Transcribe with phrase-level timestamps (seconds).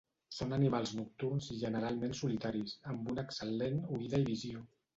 [0.35, 4.69] Són animals nocturns i generalment solitaris, amb una excel·lent oïda i visió.